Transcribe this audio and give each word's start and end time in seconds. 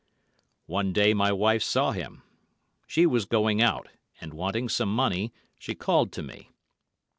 One 0.65 0.93
day 0.93 1.13
my 1.13 1.31
wife 1.31 1.61
saw 1.61 1.91
him. 1.91 2.23
She 2.87 3.05
was 3.05 3.25
going 3.25 3.61
out, 3.61 3.87
and 4.19 4.33
wanting 4.33 4.67
some 4.67 4.91
money, 4.91 5.31
she 5.59 5.75
called 5.75 6.11
to 6.13 6.23
me. 6.23 6.49